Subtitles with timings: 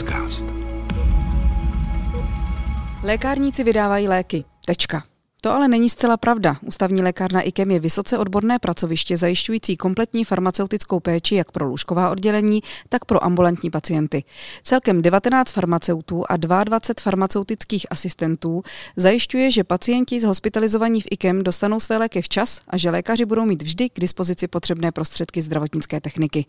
[0.00, 0.44] podcast.
[3.02, 4.44] Lékárníci vydávají léky.
[4.66, 5.02] Tečka.
[5.40, 6.56] To ale není zcela pravda.
[6.62, 12.60] Ústavní lékárna IKEM je vysoce odborné pracoviště zajišťující kompletní farmaceutickou péči jak pro lůžková oddělení,
[12.88, 14.24] tak pro ambulantní pacienty.
[14.62, 18.62] Celkem 19 farmaceutů a 22 farmaceutických asistentů
[18.96, 23.62] zajišťuje, že pacienti hospitalizovaní v IKEM dostanou své léky včas a že lékaři budou mít
[23.62, 26.46] vždy k dispozici potřebné prostředky zdravotnické techniky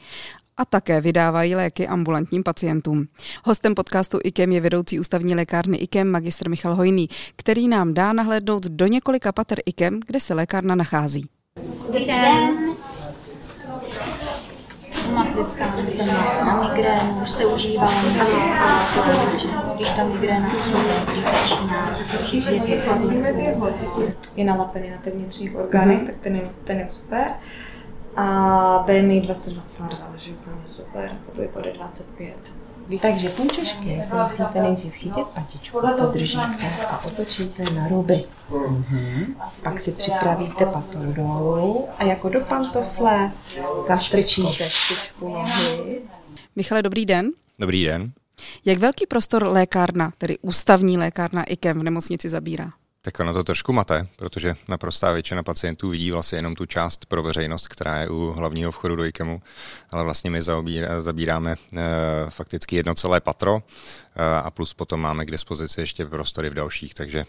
[0.61, 3.05] a také vydávají léky ambulantním pacientům.
[3.45, 8.63] Hostem podcastu IKEM je vedoucí ústavní lékárny IKEM magistr Michal Hojný, který nám dá nahlédnout
[8.65, 11.29] do několika pater IKEM, kde se lékárna nachází.
[11.87, 12.75] Dobrý den.
[15.13, 15.31] Máte
[16.45, 17.95] na migrénu, už jste užívali,
[19.75, 20.49] když ta migréna
[21.12, 21.98] když začíná,
[24.35, 27.31] je nalapený na těch vnitřních orgánech, tak ten je, ten je super.
[28.15, 32.35] A BMI 2022, takže úplně super, a to vypadá 25.
[33.01, 38.23] Takže půjčošky se musíte nejdřív chytit patičku, podržíte a otočíte na ruby.
[39.63, 43.31] Pak si připravíte patou dolů a jako do pantofle
[43.90, 46.01] nastrčíte špičku nohy.
[46.55, 47.31] Michale, dobrý den.
[47.59, 48.12] Dobrý den.
[48.65, 52.71] Jak velký prostor lékárna, tedy ústavní lékárna IKEM v nemocnici zabírá?
[53.04, 57.24] Tak ono to trošku mate, protože naprostá většina pacientů vidí vlastně jenom tu část pro
[57.24, 59.41] veřejnost, která je u hlavního vchodu do IKEMu,
[59.90, 60.40] ale vlastně my
[60.99, 61.80] zabíráme e,
[62.30, 63.63] fakticky jedno celé patro
[64.16, 67.25] e, a plus potom máme k dispozici ještě prostory v dalších, takže e,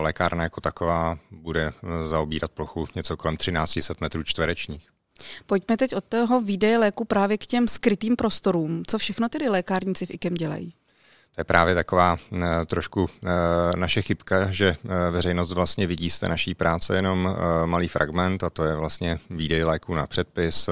[0.00, 1.72] lékárna jako taková bude
[2.04, 4.88] zaobírat plochu něco kolem 1300 metrů čtverečních.
[5.46, 8.82] Pojďme teď od toho výdeje léku právě k těm skrytým prostorům.
[8.86, 10.74] Co všechno tedy lékárníci v IKEM dělají?
[11.34, 13.30] To je právě taková uh, trošku uh,
[13.76, 18.50] naše chybka, že uh, veřejnost vlastně vidí z té naší práce jenom malý fragment a
[18.50, 20.68] to je vlastně výdej léků na předpis,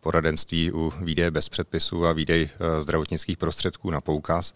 [0.00, 4.54] poradenství u výdeje bez předpisu a výdej uh, zdravotnických prostředků na poukaz.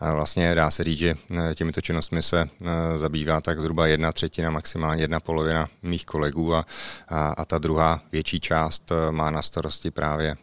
[0.00, 4.50] Vlastně dá se říct, že uh, těmito činnostmi se uh, zabývá tak zhruba jedna třetina,
[4.50, 6.66] maximálně jedna polovina mých kolegů a,
[7.08, 10.36] a, a ta druhá větší část má na starosti právě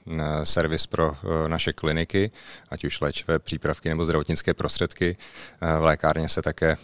[0.43, 1.15] servis pro
[1.47, 2.31] naše kliniky,
[2.69, 5.17] ať už léčivé přípravky nebo zdravotnické prostředky.
[5.61, 6.77] Eh, v lékárně se také eh,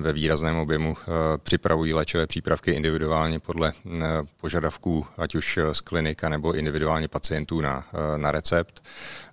[0.00, 1.04] ve výrazném objemu eh,
[1.38, 3.72] připravují léčivé přípravky individuálně podle
[4.40, 7.84] požadavků, ať už z klinika nebo individuálně pacientů na,
[8.16, 8.84] na recept.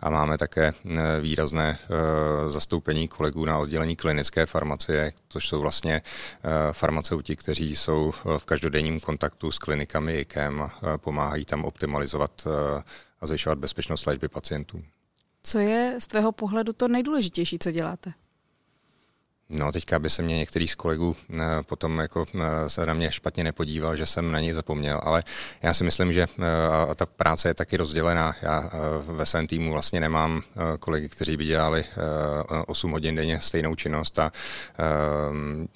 [0.01, 0.73] A máme také
[1.21, 1.77] výrazné
[2.47, 6.01] zastoupení kolegů na oddělení klinické farmacie, což jsou vlastně
[6.71, 12.47] farmaceuti, kteří jsou v každodenním kontaktu s klinikami IKEM a pomáhají tam optimalizovat
[13.21, 14.83] a zvyšovat bezpečnost léčby pacientů.
[15.43, 18.13] Co je z tvého pohledu to nejdůležitější, co děláte?
[19.49, 23.11] No, teďka by se mě některý z kolegů eh, potom jako eh, se na mě
[23.11, 25.23] špatně nepodíval, že jsem na něj zapomněl, ale
[25.61, 28.35] já si myslím, že eh, ta práce je taky rozdělená.
[28.41, 28.69] Já
[29.07, 30.41] ve svém týmu vlastně nemám
[30.79, 31.85] kolegy, kteří by dělali
[32.67, 34.31] 8 hodin denně stejnou činnost a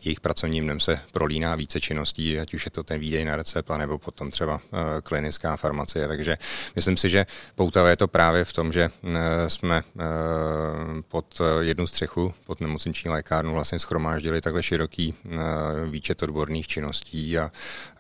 [0.04, 3.70] jejich pracovním dnem se prolíná více činností, ať už je to ten výdej na recept,
[3.78, 4.62] nebo potom třeba
[5.04, 6.08] klinická farmacie.
[6.08, 6.38] Takže
[6.76, 8.90] myslím si, že poutavé je to právě v tom, že
[9.48, 9.84] jsme
[11.08, 15.38] pod jednu střechu, pod nemocniční lékárnu vlastně schromáždili takhle široký eh,
[15.90, 17.52] výčet odborných činností a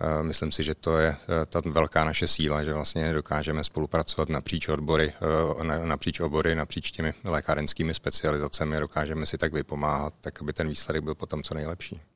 [0.01, 4.29] eh, myslím si, že to je eh, ta velká naše síla, že vlastně dokážeme spolupracovat
[4.29, 5.13] napříč odbory,
[5.83, 11.15] napříč obory, napříč těmi lékárenskými specializacemi, dokážeme si tak vypomáhat, tak aby ten výsledek byl
[11.15, 12.10] potom co nejlepší.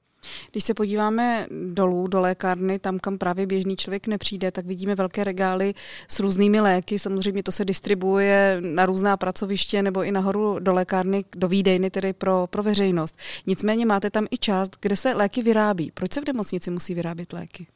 [0.51, 5.23] Když se podíváme dolů do lékárny, tam, kam právě běžný člověk nepřijde, tak vidíme velké
[5.23, 5.73] regály
[6.07, 6.99] s různými léky.
[6.99, 12.13] Samozřejmě to se distribuuje na různá pracoviště nebo i nahoru do lékárny, do výdejny, tedy
[12.13, 13.17] pro, pro veřejnost.
[13.47, 15.91] Nicméně máte tam i část, kde se léky vyrábí.
[15.93, 17.67] Proč se v nemocnici musí vyrábět léky?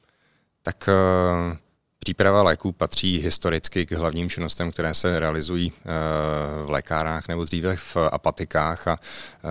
[0.64, 0.90] Tak
[1.52, 1.69] uh
[2.04, 5.90] Příprava léků patří historicky k hlavním činnostem, které se realizují eh,
[6.66, 9.48] v lékárnách nebo dříve v apatikách a eh,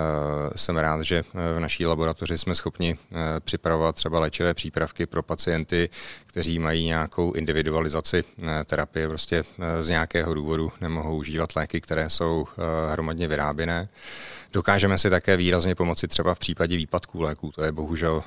[0.55, 1.23] jsem rád, že
[1.55, 5.89] v naší laboratoři jsme schopni eh, připravovat třeba léčivé přípravky pro pacienty,
[6.25, 8.23] kteří mají nějakou individualizaci
[8.65, 9.43] terapie, prostě
[9.81, 12.47] z nějakého důvodu nemohou užívat léky, které jsou
[12.91, 13.89] hromadně vyráběné.
[14.53, 17.51] Dokážeme si také výrazně pomoci třeba v případě výpadků léků.
[17.51, 18.23] To je bohužel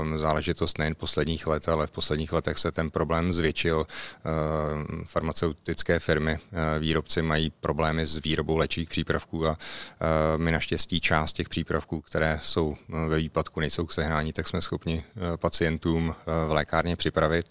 [0.00, 3.86] ehm, záležitost nejen posledních let, ale v posledních letech se ten problém zvětšil.
[4.24, 10.04] Ehm, farmaceutické firmy, eh, výrobci mají problémy s výrobou léčivých přípravků a eh,
[10.38, 14.62] my naštěstí část těch přípravků, které jsou eh, ve výpadku, nejsou k sehnání, tak jsme
[14.62, 15.04] schopni
[15.36, 16.14] pacientům
[16.46, 17.46] v lékárně připravit připravit.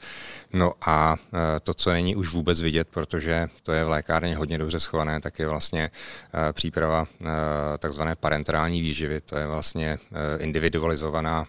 [0.53, 1.15] No a
[1.63, 5.39] to, co není už vůbec vidět, protože to je v lékárně hodně dobře schované, tak
[5.39, 5.89] je vlastně
[6.53, 7.07] příprava
[7.79, 9.21] takzvané parenterální výživy.
[9.21, 9.99] To je vlastně
[10.39, 11.47] individualizovaná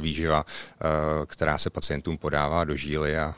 [0.00, 0.44] výživa,
[1.26, 3.34] která se pacientům podává do žíly a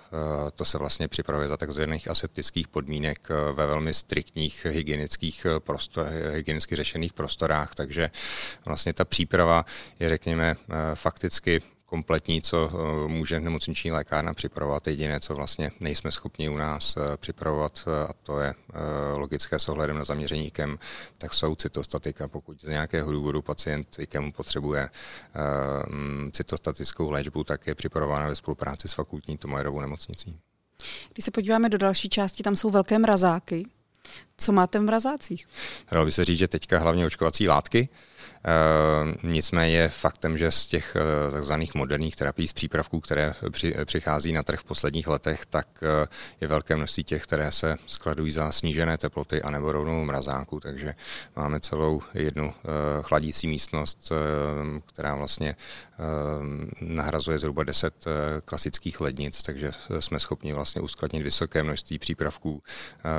[0.56, 7.12] to se vlastně připravuje za takzvaných aseptických podmínek ve velmi striktních hygienických prostor, hygienicky řešených
[7.12, 8.10] prostorách, takže
[8.64, 9.64] vlastně ta příprava
[10.00, 10.56] je, řekněme,
[10.94, 14.86] fakticky kompletní, co eh, může nemocniční lékárna připravovat.
[14.86, 18.54] Jediné, co vlastně nejsme schopni u nás eh, připravovat, eh, a to je
[19.14, 20.78] logické s ohledem na zaměření IKEM,
[21.18, 22.28] tak jsou cytostatika.
[22.28, 24.88] Pokud z nějakého důvodu pacient IKEM potřebuje
[25.88, 30.38] mm, cytostatickou léčbu, tak je připravována ve spolupráci s fakultní Tomajerovou nemocnicí.
[31.12, 33.64] Když se podíváme do další části, tam jsou velké mrazáky.
[34.36, 35.48] Co máte v mrazácích?
[35.92, 37.88] Dalo by se říct, že teďka hlavně očkovací látky,
[39.22, 43.34] nicméně faktem, že z těch eh, takzvaných moderních terapií z přípravků, které
[43.84, 46.08] přichází na trh v posledních letech, tak eh,
[46.40, 50.94] je velké množství těch, které se skladují za snížené teploty anebo rovnou mrazáku, takže
[51.36, 52.54] máme celou jednu
[53.02, 54.12] chladící místnost,
[54.86, 55.56] která vlastně
[56.80, 58.04] nahrazuje zhruba 10
[58.44, 59.70] klasických lednic, takže
[60.00, 62.62] jsme schopni vlastně uskladnit vysoké množství přípravků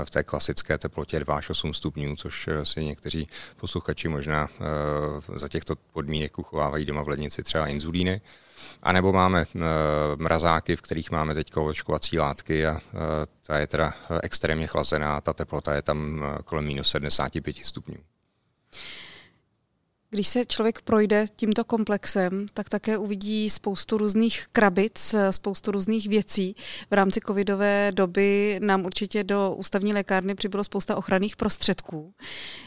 [0.04, 3.27] v té klasické teplotě 2 až 8 stupňů, což si někteří
[3.57, 4.48] posluchači možná
[5.35, 8.21] za těchto podmínek uchovávají doma v lednici třeba inzulíny.
[8.83, 9.59] A nebo máme eh,
[10.15, 12.97] mrazáky, v kterých máme teď očkovací látky a eh,
[13.41, 17.97] ta je teda extrémně chlazená, ta teplota je tam eh, kolem minus 75 stupňů.
[20.11, 26.56] Když se člověk projde tímto komplexem, tak také uvidí spoustu různých krabic, spoustu různých věcí.
[26.89, 32.13] V rámci covidové doby nám určitě do ústavní lékárny přibylo spousta ochranných prostředků.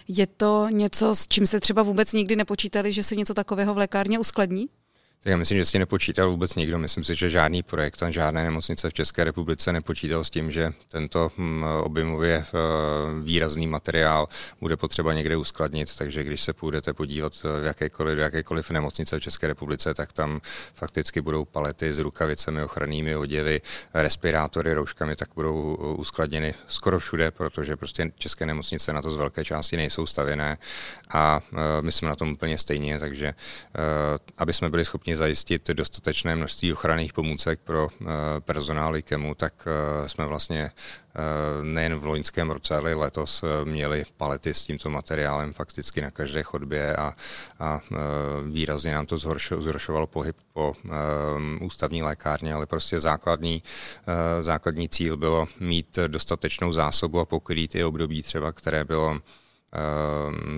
[0.08, 3.78] Je to něco, s čím se třeba vůbec nikdy nepočítali, že se něco takového v
[3.78, 4.66] lékárně uskladní?
[5.24, 6.78] Tak já myslím, že si nepočítal vůbec nikdo.
[6.78, 11.30] Myslím si, že žádný projekt žádné nemocnice v České republice nepočítal s tím, že tento
[11.36, 12.58] hm, objemově eh,
[13.22, 14.28] výrazný materiál
[14.60, 15.96] bude potřeba někde uskladnit.
[15.96, 20.40] Takže když se půjdete podívat v jakékoliv, v jakékoliv nemocnice v České republice, tak tam
[20.74, 23.60] fakticky budou palety s rukavicemi, ochrannými oděvy,
[23.94, 29.44] respirátory, rouškami, tak budou uskladněny skoro všude, protože prostě české nemocnice na to z velké
[29.44, 30.58] části nejsou stavěné
[31.10, 33.34] a eh, my jsme na tom úplně stejně, takže eh,
[34.38, 38.05] aby jsme byli schopni schopni zajistit dostatečné množství ochranných pomůcek pro eh,
[38.41, 44.55] personál IKEMu, tak eh, jsme vlastně eh, nejen v loňském roce, ale letos měli palety
[44.55, 47.14] s tímto materiálem fakticky na každé chodbě a,
[47.61, 47.81] a
[48.50, 50.75] výrazně nám to zhoršovalo pohyb po
[51.61, 53.62] ústavní lékárně, ale prostě základní,
[54.41, 59.20] základní cíl bylo mít dostatečnou zásobu a pokrýt i období třeba, které bylo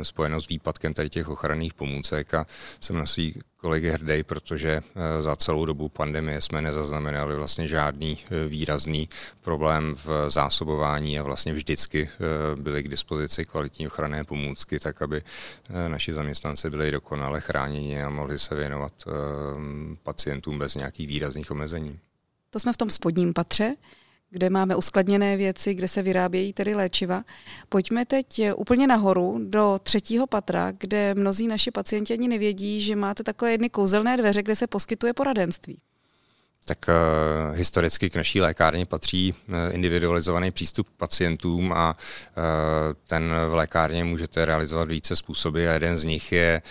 [0.02, 2.46] spojeno s výpadkem tady těch ochranných pomůcek a
[2.80, 3.34] jsem na svý
[3.64, 9.08] kolegy hrdý, protože eh, za celou dobu pandemie jsme nezaznamenali vlastně žádný eh, výrazný
[9.40, 15.22] problém v zásobování a vlastně vždycky eh, byly k dispozici kvalitní ochranné pomůcky, tak aby
[15.88, 21.98] naši zaměstnanci byli dokonale chráněni a mohli se věnovat ehm, pacientům bez nějakých výrazných omezení.
[22.50, 23.74] To jsme v tom spodním patře
[24.34, 27.22] kde máme uskladněné věci, kde se vyrábějí tedy léčiva.
[27.68, 33.22] Pojďme teď úplně nahoru do třetího patra, kde mnozí naši pacienti ani nevědí, že máte
[33.22, 35.78] takové jedny kouzelné dveře, kde se poskytuje poradenství.
[36.66, 42.42] Tak uh, historicky k naší lékárně patří uh, individualizovaný přístup k pacientům a uh,
[43.06, 46.62] ten v lékárně můžete realizovat více způsoby a jeden z nich je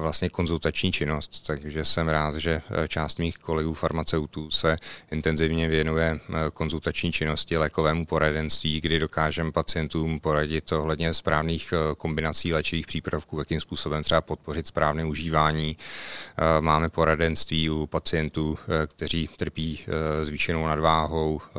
[0.00, 1.46] vlastně konzultační činnost.
[1.46, 4.76] Takže jsem rád, že část mých kolegů farmaceutů se
[5.10, 6.20] intenzivně věnuje
[6.52, 14.02] konzultační činnosti, lékovému poradenství, kdy dokážeme pacientům poradit ohledně správných kombinací léčivých přípravků, jakým způsobem
[14.02, 15.76] třeba podpořit správné užívání.
[16.60, 18.58] Máme poradenství u pacientů,
[18.96, 21.58] kteří trpí eh, zvýšenou nadváhou, eh,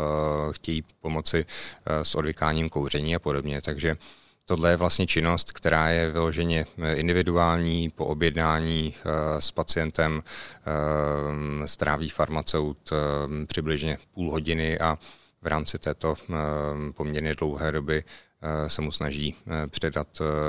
[0.51, 3.61] chtějí pomoci eh, s odvykáním kouření a podobně.
[3.61, 3.97] Takže
[4.49, 8.93] Tohle je vlastně činnost, která je vyloženě individuální, po objednání
[9.39, 10.21] s pacientem
[11.65, 12.93] stráví farmaceut
[13.47, 14.97] přibližně půl hodiny a
[15.41, 16.15] v rámci této
[16.95, 18.03] poměrně dlouhé doby
[18.67, 19.35] se mu snaží
[19.69, 20.07] předat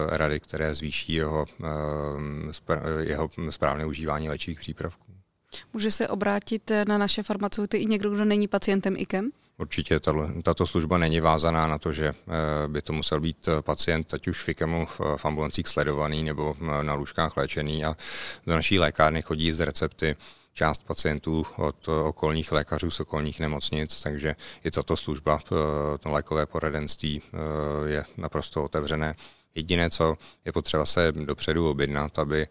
[0.09, 1.47] rady, které zvýší jeho,
[3.01, 5.08] jeho správné užívání léčivých přípravků.
[5.73, 9.31] Může se obrátit na naše farmaceuty i někdo, kdo není pacientem IKEM?
[9.59, 10.01] Určitě
[10.43, 12.15] tato služba není vázaná na to, že eh,
[12.69, 14.87] by to musel být eh, pacient, ať už v IKEMu
[15.17, 17.97] v ambulancích sledovaný nebo eh, na lůžkách léčený a
[18.47, 20.17] do naší lékárny chodí z recepty
[20.53, 25.39] část pacientů od okolních lékařů z okolních nemocnic, takže i tato služba,
[26.01, 27.23] to lékové poradenství
[27.87, 29.15] je naprosto otevřené.
[29.55, 32.47] Jediné, co je potřeba se dopředu objednat, aby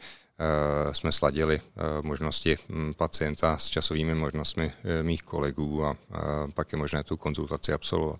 [0.92, 1.62] jsme sladili
[2.02, 5.96] možnosti hm, pacienta s časovými možnostmi mých kolegů a
[6.54, 8.20] pak je možné tu konzultaci absolvovat.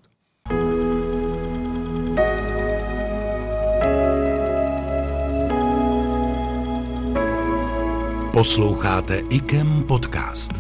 [8.38, 10.52] Posloucháte IKEM podcast.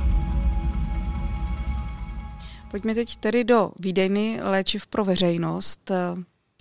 [2.71, 5.91] Pojďme teď tedy do výdejny léčiv pro veřejnost.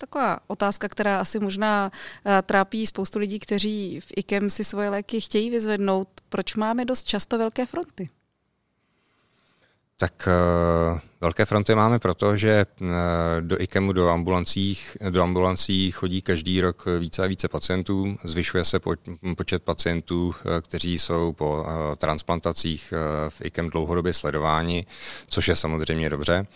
[0.01, 1.91] Taková otázka, která asi možná
[2.25, 6.09] eh, trápí spoustu lidí, kteří v IKEM si svoje léky chtějí vyzvednout.
[6.29, 8.09] Proč máme dost často velké fronty?
[9.99, 10.29] Tak
[10.93, 12.89] uh, velké fronty máme proto, že uh,
[13.41, 18.17] do IKEMu, do, ambulancích, do ambulancí chodí každý rok více a více pacientů.
[18.25, 18.95] Zvyšuje se po,
[19.37, 22.95] počet pacientů, kteří jsou po transplantacích
[23.29, 24.87] v IKEM dlouhodobě sledováni,
[25.29, 26.47] což je samozřejmě dobře.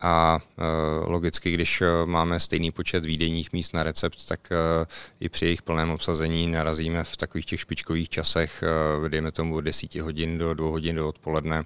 [0.00, 4.86] A uh, logicky, když uh, máme stejný počet výdejních míst na recept, tak uh,
[5.20, 8.64] i při jejich plném obsazení narazíme v takových těch špičkových časech,
[9.08, 11.64] dejme tomu od 10 hodin do 2 hodin do odpoledne,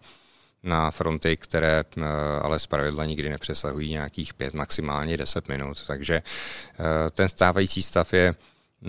[0.65, 2.03] na fronty, které eh,
[2.43, 5.87] ale zpravidla nikdy nepřesahují nějakých pět, maximálně 10 minut.
[5.87, 8.35] Takže eh, ten stávající stav je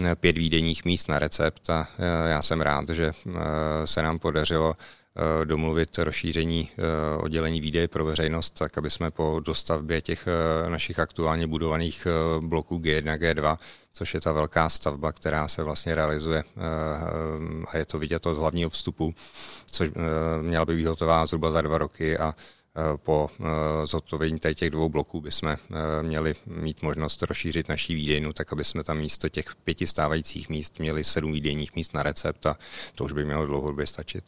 [0.03, 1.87] eh, pět výdenních míst na recept a
[2.27, 3.11] já jsem rád, že
[3.85, 4.75] se nám podařilo
[5.43, 6.69] domluvit rozšíření
[7.17, 10.27] oddělení výdeje pro veřejnost, tak aby jsme po dostavbě těch
[10.67, 12.07] našich aktuálně budovaných
[12.39, 13.57] bloků G1, G2
[13.95, 16.61] což je ta velká stavba, která se vlastně realizuje eh,
[17.67, 19.15] a je to vidět od hlavního vstupu,
[19.65, 23.29] což eh, měla by být hotová zhruba za dva roky a eh, po
[23.83, 25.57] zhotovení tady těch dvou bloků bychom
[26.01, 30.79] měli mít možnost rozšířit naší výdejnu, tak aby jsme tam místo těch pěti stávajících míst
[30.79, 32.57] měli sedm výdejních míst na recept a
[32.95, 34.23] to už by mělo dlouhodobě stačit.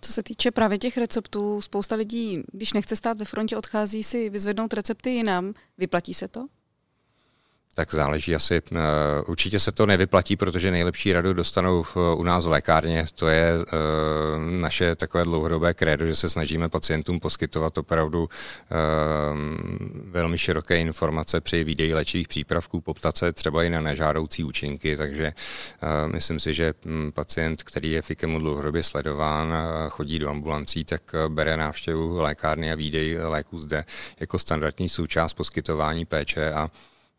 [0.00, 4.30] Co se týče právě těch receptů, spousta lidí, když nechce stát ve frontě, odchází si
[4.30, 5.54] vyzvednout recepty jinam.
[5.78, 6.46] Vyplatí se to?
[7.74, 8.62] Tak záleží asi.
[8.72, 8.80] Eh,
[9.26, 11.84] určitě se to nevyplatí, protože nejlepší radu dostanou
[12.16, 13.06] u nás v lékárně.
[13.14, 13.66] To je eh,
[14.38, 18.74] naše takové dlouhodobé krédo, že se snažíme pacientům poskytovat opravdu eh,
[20.04, 25.32] velmi široké informace při výdeji léčivých přípravků, poptat se třeba i na nežádoucí účinky, takže
[26.06, 29.54] myslím si, že hm, pacient, který je FIKEMu dlouhodobě sledován,
[29.88, 33.84] chodí do ambulancí, tak bere návštěvu lékárny a výdej léku zde
[34.20, 36.70] jako standardní součást poskytování péče a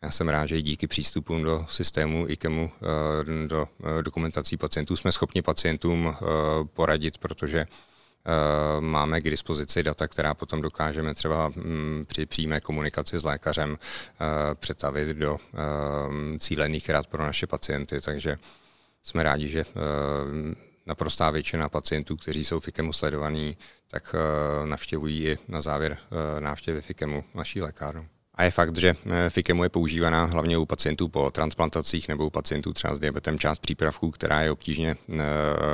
[0.04, 3.68] já jsem rád, že i díky přístupům do systému IKEMu, eh, do
[4.00, 6.26] eh, dokumentací pacientů jsme schopni pacientům eh,
[6.74, 7.66] poradit, protože
[8.80, 13.78] máme k dispozici data, která potom dokážeme třeba mm, při přímé komunikaci s lékařem
[14.54, 15.38] přetavit do
[16.40, 18.38] cílených rad pro naše pacienty, takže
[19.04, 19.66] jsme rádi, že
[20.86, 23.58] naprostá většina pacientů, kteří jsou FIKEMu sledovaní,
[23.88, 24.16] tak
[24.66, 25.98] navštěvují i na závěr
[26.40, 28.08] návštěvy FIKEMu naší lékárnu.
[28.36, 32.30] A je fakt, že eh, FIKEMu je používaná hlavně u pacientů po transplantacích nebo u
[32.30, 35.22] pacientů třeba s diabetem část přípravků, která je obtížně eh,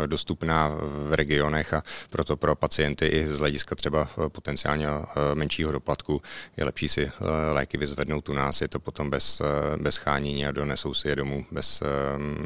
[0.06, 4.88] dostupná v regionech a proto pro pacienty i z hlediska třeba eh, potenciálně
[5.34, 6.22] menšího doplatku
[6.58, 7.12] je lepší si
[7.52, 8.62] léky vyzvednout u nás.
[8.62, 9.42] Je to potom bez,
[9.78, 11.84] bez chánění a donesou si je domů bez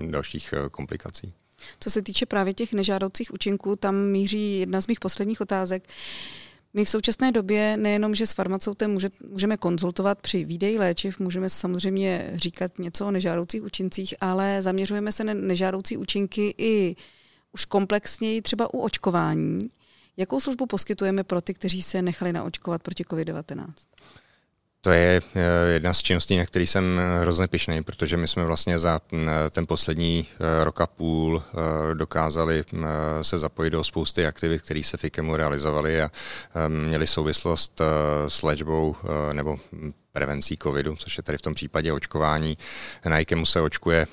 [0.01, 1.33] dalších komplikací.
[1.79, 5.83] Co se týče právě těch nežádoucích účinků, tam míří jedna z mých posledních otázek.
[6.73, 11.49] My v současné době nejenom, že s farmaceutem může, můžeme konzultovat při výdeji léčiv, můžeme
[11.49, 16.95] samozřejmě říkat něco o nežádoucích účincích, ale zaměřujeme se na nežádoucí účinky i
[17.51, 19.59] už komplexněji třeba u očkování.
[20.17, 23.65] Jakou službu poskytujeme pro ty, kteří se nechali naočkovat proti COVID-19?
[24.83, 28.79] To je eh, jedna z činností, na který jsem hrozně pišný, protože my jsme vlastně
[28.79, 32.85] za mm, ten poslední eh, rok a půl eh, dokázali mm,
[33.21, 36.11] se zapojit do spousty aktivit, které se FIKEMu realizovaly a
[36.67, 37.81] měly souvislost
[38.27, 38.95] s léčbou
[39.33, 39.57] nebo
[40.11, 42.57] prevencí covidu, což je tady v tom případě očkování.
[43.05, 44.07] Na IKEMu se očkuje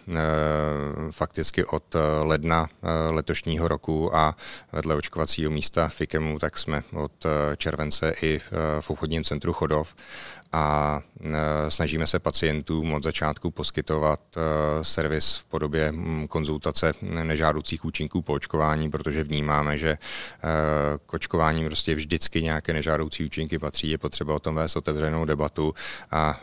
[1.11, 2.69] fakticky od ledna
[3.11, 4.37] letošního roku a
[4.73, 8.41] vedle očkovacího místa v IKEMu tak jsme od července i
[8.81, 9.95] v obchodním centru Chodov
[10.53, 15.95] a e, snažíme se pacientům od začátku poskytovat e, servis v podobě
[16.29, 19.99] konzultace nežádoucích účinků po očkování, protože vnímáme, že e,
[21.07, 25.75] k očkování prostě vždycky nějaké nežádoucí účinky patří, je potřeba o tom vést otevřenou debatu
[26.11, 26.41] a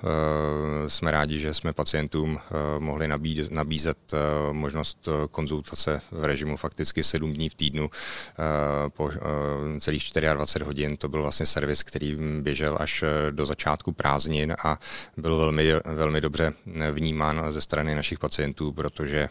[0.88, 2.40] jsme rádi, že jsme pacientům
[2.80, 4.14] mohli nabízet, nabízet
[4.52, 7.90] možnost konzultace v režimu fakticky 7 dní v týdnu
[8.90, 9.10] po
[9.80, 10.98] celých 24 hodin.
[10.98, 14.80] To byl vlastně servis, který běžel až do začátku prázdnin a
[15.18, 16.54] byl velmi, velmi dobře
[16.92, 19.30] vnímán ze strany našich pacientů, protože eh,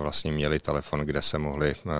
[0.00, 1.90] vlastně měli telefon, kde se mohli eh,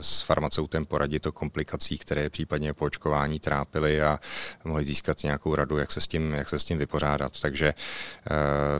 [0.00, 4.18] s farmaceutem poradit o komplikacích, které případně po očkování trápily a
[4.64, 7.40] mohli získat nějakou radu, jak se s tím, jak se s tím vypořádat pořádat.
[7.40, 7.74] Takže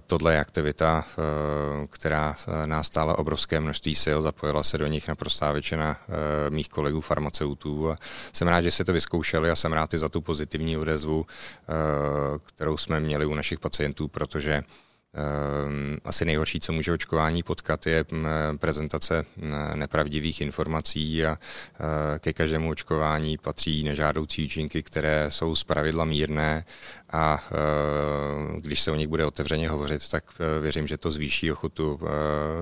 [0.07, 1.05] tohle je aktivita,
[1.91, 5.97] která nás stála obrovské množství sil, zapojila se do nich naprostá většina
[6.49, 7.95] mých kolegů farmaceutů
[8.33, 11.27] jsem rád, že si to vyzkoušeli a jsem rád i za tu pozitivní odezvu,
[12.45, 14.63] kterou jsme měli u našich pacientů, protože
[15.15, 18.05] Ehm, asi nejhorší, co může očkování potkat, je
[18.59, 19.25] prezentace
[19.75, 21.39] nepravdivých informací a
[22.15, 26.65] e, ke každému očkování patří nežádoucí účinky, které jsou zpravidla mírné
[27.11, 31.53] a e, když se o nich bude otevřeně hovořit, tak e, věřím, že to zvýší
[31.53, 32.01] ochotu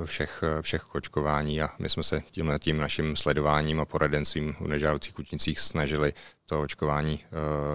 [0.04, 5.18] všech, všech očkování a my jsme se tímhle tím naším sledováním a poradenstvím u nežádoucích
[5.18, 6.12] účincích snažili
[6.46, 7.20] to očkování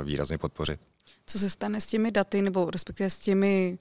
[0.03, 0.90] výrazně podpořit.
[1.25, 3.79] Co se stane s těmi daty, nebo respektive s těmi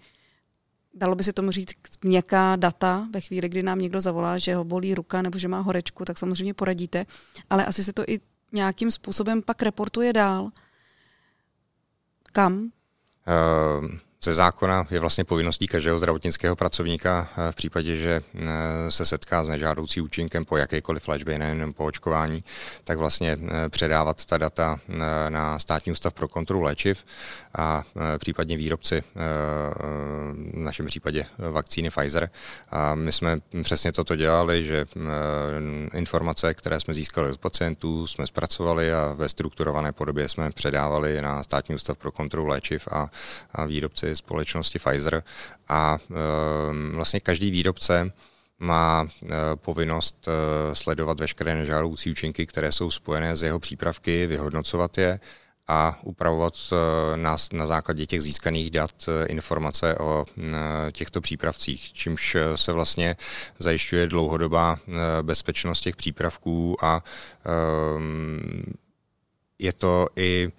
[0.95, 4.65] dalo by se tomu říct měkká data ve chvíli, kdy nám někdo zavolá, že ho
[4.65, 7.07] bolí ruka nebo že má horečku, tak samozřejmě poradíte,
[7.51, 8.21] ale asi se to i
[8.53, 10.51] nějakým způsobem pak reportuje dál.
[12.33, 12.63] Kam?
[12.63, 13.89] Uh,
[14.25, 18.47] ze zákona je vlastně povinností každého zdravotnického pracovníka eh, v případě, že eh,
[18.91, 22.45] se setká s nežádoucí účinkem po jakékoliv léčbě, nejen po očkování,
[22.85, 24.81] tak vlastně eh, předávat ta data
[25.29, 27.05] na státní ústav pro kontrolu léčiv
[27.59, 27.83] a
[28.19, 32.31] případně výrobci, v našem případě vakcíny Pfizer.
[32.71, 34.87] A my jsme přesně toto dělali, že
[35.95, 41.43] informace, které jsme získali od pacientů, jsme zpracovali a ve strukturované podobě jsme předávali na
[41.43, 43.11] státní ústav pro kontrolu léčiv a,
[43.53, 45.23] a výrobci společnosti Pfizer
[45.69, 48.13] a ehm, vlastně každý výrobce
[48.61, 54.99] má e, povinnost e, sledovat veškeré nežádoucí účinky, které jsou spojené s jeho přípravky, vyhodnocovat
[54.99, 55.21] je
[55.69, 60.25] a upravovat e, na, základě těch získaných dat informace o
[60.93, 63.17] těchto přípravcích, čímž se vlastně
[63.59, 64.79] zajišťuje dlouhodobá
[65.23, 67.05] bezpečnost těch přípravků a
[69.59, 70.53] je to i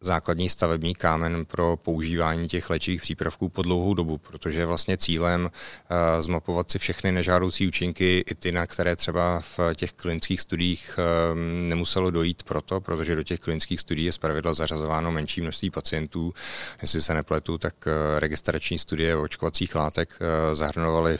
[0.00, 5.44] základní stavební kámen pro používání těch léčivých přípravků po dlouhou dobu, protože je vlastně cílem
[5.44, 10.98] uh, zmapovat si všechny nežádoucí účinky, i ty, na které třeba v těch klinických studiích
[10.98, 16.34] um, nemuselo dojít proto, protože do těch klinických studií je zpravidla zařazováno menší množství pacientů.
[16.82, 20.18] Jestli se nepletu, tak uh, registrační studie očkovacích látek
[20.52, 21.18] zahrnovaly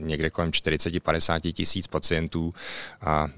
[0.00, 2.54] někde kolem 40-50 tisíc pacientů
[3.00, 3.28] a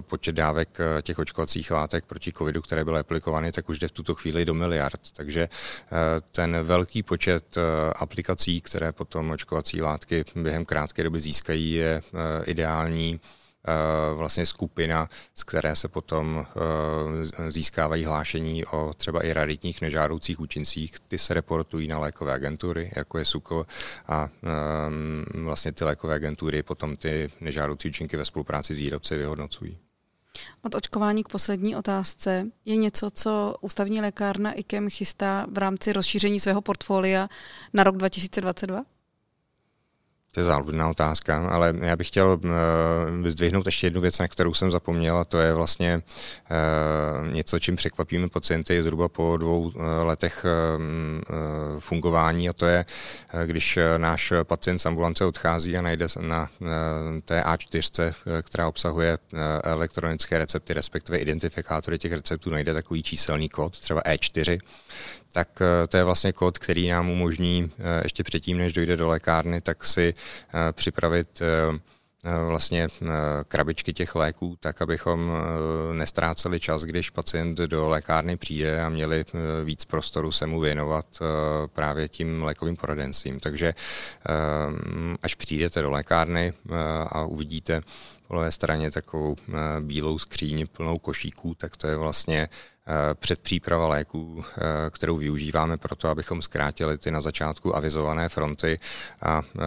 [0.00, 4.14] počet dávek těch očkovacích látek proti covidu, které byly aplikovány, tak už jde v tuto
[4.14, 5.00] chvíli do miliard.
[5.12, 5.90] Takže eh,
[6.32, 7.60] ten velký počet eh,
[7.96, 13.20] aplikací, které potom očkovací látky během krátké doby získají, je eh, ideální
[14.14, 16.46] vlastně skupina, z které se potom
[17.48, 21.00] získávají hlášení o třeba i raritních nežádoucích účincích.
[21.08, 23.66] Ty se reportují na lékové agentury, jako je SUKL
[24.08, 24.28] a
[25.34, 29.78] vlastně ty lékové agentury potom ty nežádoucí účinky ve spolupráci s výrobci vyhodnocují.
[30.62, 32.46] Od očkování k poslední otázce.
[32.64, 37.28] Je něco, co ústavní lékárna IKEM chystá v rámci rozšíření svého portfolia
[37.72, 38.82] na rok 2022?
[40.36, 42.50] To je záludná otázka, ale já bych chtěl uh,
[43.22, 47.76] vyzdvihnout ještě jednu věc, na kterou jsem zapomněl, a to je vlastně uh, něco, čím
[47.76, 49.72] překvapíme pacienty zhruba po dvou uh,
[50.04, 50.46] letech
[51.78, 52.84] fungování, a to je,
[53.46, 56.48] když náš pacient z ambulance odchází a najde na
[57.24, 59.18] té A4, která obsahuje
[59.64, 64.58] elektronické recepty, respektive identifikátory těch receptů, najde takový číselný kód, třeba E4,
[65.36, 69.08] tak eh, to je vlastně kód, který nám umožní eh, ještě předtím, než dojde do
[69.08, 71.42] lékárny, tak si eh, připravit
[72.46, 72.88] vlastně
[73.48, 75.32] krabičky těch léků, tak abychom
[75.92, 79.24] nestráceli čas, když pacient do lékárny přijde a měli
[79.64, 81.06] víc prostoru se mu věnovat
[81.74, 83.40] právě tím lékovým poradenstvím.
[83.40, 83.74] Takže
[85.22, 86.52] až přijdete do lékárny
[87.06, 87.82] a uvidíte
[88.28, 89.36] po levé straně takovou
[89.80, 92.48] bílou skříň plnou košíků, tak to je vlastně
[92.88, 94.60] Eh, předpříprava léků, eh,
[94.90, 98.78] kterou využíváme pro to, abychom zkrátili ty na začátku avizované fronty
[99.22, 99.60] a eh,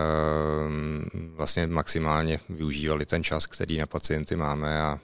[1.35, 4.99] vlastně maximálně využívali ten čas, který na pacienty máme a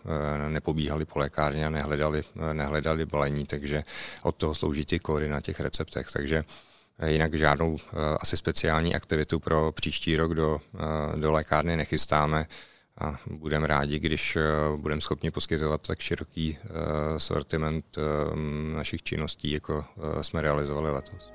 [0.49, 3.83] nepobíhali po lékárně a nehledali, nehledali balení, takže
[4.23, 6.07] od toho slouží ty kódy na těch receptech.
[6.13, 6.43] Takže
[7.05, 7.77] Jinak žádnou
[8.19, 10.61] asi speciální aktivitu pro příští rok do,
[11.15, 12.45] do lékárny nechystáme
[13.01, 14.41] a budeme rádi, když eh,
[14.77, 16.69] budeme schopni poskytovat tak široký eh,
[17.19, 18.01] sortiment eh,
[18.75, 19.85] našich činností, jako
[20.21, 21.31] jsme realizovali letos.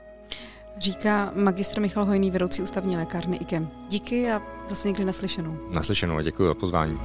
[0.79, 3.71] Říká magistr Michal Hojný, vedoucí ústavní lékárny IKEM.
[3.89, 5.59] Díky a zase někdy naslyšenou.
[5.73, 7.01] Naslyšenou a děkuji za pozvání.